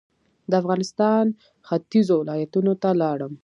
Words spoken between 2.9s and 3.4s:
لاړم.